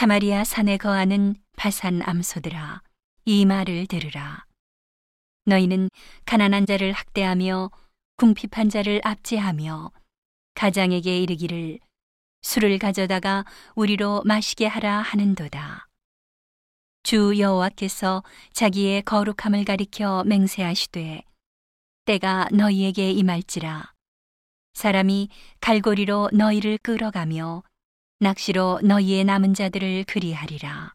[0.00, 2.80] 사마리아 산에 거하는 바산 암소들아
[3.26, 4.46] 이 말을 들으라.
[5.44, 5.90] 너희는
[6.24, 7.70] 가난한 자를 학대하며
[8.16, 9.92] 궁핍한 자를 압제하며
[10.54, 11.80] 가장에게 이르기를
[12.40, 13.44] 술을 가져다가
[13.74, 15.86] 우리로 마시게 하라 하는도다.
[17.02, 18.22] 주 여호와께서
[18.54, 21.24] 자기의 거룩함을 가리켜 맹세하시되
[22.06, 23.92] 때가 너희에게 임할지라.
[24.72, 25.28] 사람이
[25.60, 27.62] 갈고리로 너희를 끌어가며
[28.22, 30.94] 낚시로 너희의 남은 자들을 그리하리라.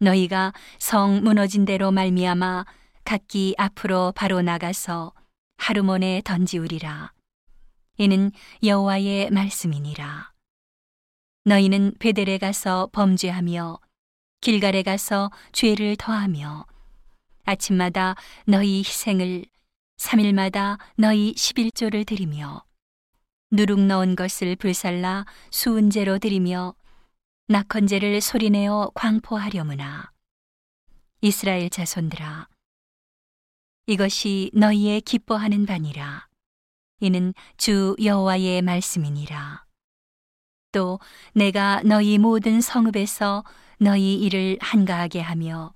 [0.00, 2.64] 너희가 성 무너진 대로 말미암아
[3.04, 5.12] 각기 앞으로 바로 나가서
[5.56, 7.12] 하루몬에 던지우리라.
[7.98, 8.32] 이는
[8.64, 10.32] 여호와의 말씀이니라.
[11.44, 13.78] 너희는 베델에 가서 범죄하며
[14.40, 16.66] 길갈에 가서 죄를 더하며
[17.44, 18.16] 아침마다
[18.46, 19.44] 너희 희생을
[19.96, 22.67] 3일마다 너희 11조를 드리며
[23.50, 26.74] 누룩 넣은 것을 불살라 수은제로 드리며
[27.46, 30.10] 낙헌제를 소리내어 광포하려무나.
[31.22, 32.46] 이스라엘 자손들아
[33.86, 36.28] 이것이 너희의 기뻐하는 바니라.
[37.00, 39.64] 이는 주 여호와의 말씀이니라.
[40.72, 41.00] 또
[41.32, 43.44] 내가 너희 모든 성읍에서
[43.78, 45.72] 너희 일을 한가하게 하며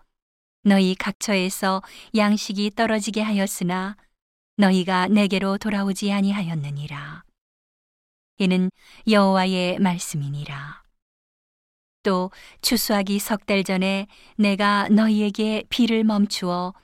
[0.63, 1.83] 너희 각처에서
[2.15, 3.97] 양식이 떨어지게 하였으나
[4.59, 7.25] 너희가 내게로 돌아오지 아니하였느니라.
[8.43, 8.71] 이는
[9.09, 10.83] 여호와의 말씀이니라.
[12.03, 16.75] 또 추수하기 석 달 전에 내가 너희에게 비를 멈추어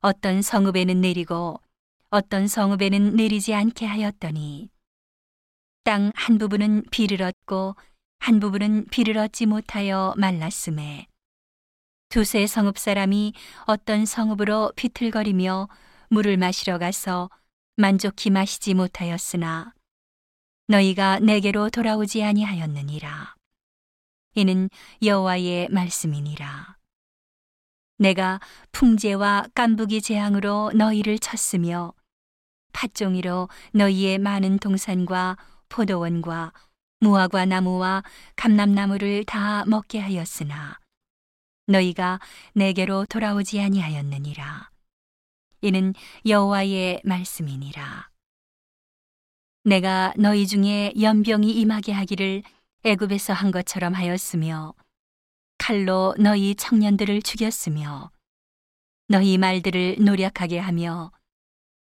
[0.00, 1.60] 어떤 성읍에는 내리고
[2.08, 4.70] 어떤 성읍에는 내리지 않게 하였더니
[5.82, 7.76] 땅 한 부분은 비를 얻고
[8.20, 11.08] 한 부분은 비를 얻지 못하여 말랐음에
[12.08, 13.34] 두세 성읍 사람이
[13.66, 15.68] 어떤 성읍으로 비틀거리며
[16.08, 17.28] 물을 마시러 가서
[17.76, 19.74] 만족히 마시지 못하였으나
[20.66, 23.34] 너희가 내게로 돌아오지 아니하였느니라.
[24.34, 24.70] 이는
[25.02, 26.76] 여호와의 말씀이니라.
[27.98, 28.40] 내가
[28.72, 31.92] 풍제와 깐부기 재앙으로 너희를 쳤으며
[32.72, 35.36] 팥종이로 너희의 많은 동산과
[35.68, 36.52] 포도원과
[37.00, 38.02] 무화과 나무와
[38.36, 40.80] 감람나무를 다 먹게 하였으나
[41.66, 42.20] 너희가
[42.54, 44.70] 내게로 돌아오지 아니하였느니라.
[45.60, 45.94] 이는
[46.26, 48.13] 여호와의 말씀이니라.
[49.66, 52.42] 내가 너희 중에 연병이 임하게 하기를
[52.84, 54.74] 애굽에서 한 것처럼 하였으며
[55.56, 58.10] 칼로 너희 청년들을 죽였으며
[59.08, 61.12] 너희 말들을 노력하게 하며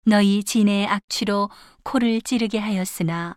[0.06, 1.50] 너희 진의 악취로
[1.82, 3.36] 코를 찌르게 하였으나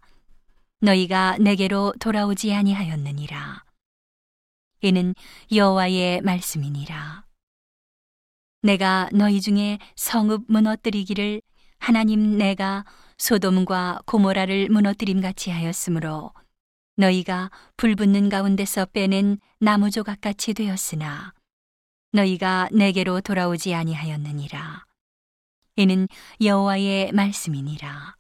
[0.82, 3.64] 너희가 내게로 돌아오지 아니하였느니라.
[4.82, 5.16] 이는
[5.52, 7.26] 여호와의 말씀이니라.
[8.62, 11.42] 내가 너희 중에 성읍 무너뜨리기를
[11.80, 12.86] 하나님 내가
[13.18, 16.34] 소돔과 고모라를 무너뜨림 같이 하였으므로
[16.98, 21.34] 너희가 불붙는 가운데서 빼낸 나무 조각 같이 되었으나
[22.12, 24.86] 너희가 내게로 돌아오지 아니하였느니라.
[25.76, 26.08] 이는
[26.42, 28.16] 여호와의 말씀이니라.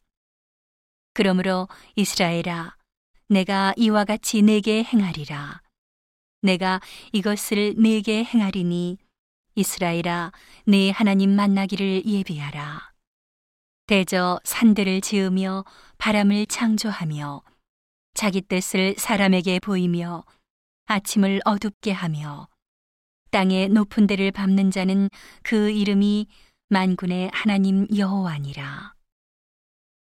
[1.13, 2.75] 그러므로 이스라엘아,
[3.29, 5.61] 내가 이와 같이 내게 행하리라.
[6.43, 6.79] 내가
[7.13, 8.99] 이것을 내게 행하리니
[9.55, 10.31] 이스라엘아,
[10.65, 12.91] 네 하나님 만나기를 예비하라.
[13.87, 15.63] 대저 산들을 지으며
[15.97, 17.41] 바람을 창조하며
[18.13, 20.25] 자기 뜻을 사람에게 보이며
[20.87, 22.49] 아침을 어둡게 하며
[23.31, 25.09] 땅의 높은 데를 밟는 자는
[25.41, 26.27] 그 이름이
[26.69, 28.96] 만군의 하나님 여호와니라.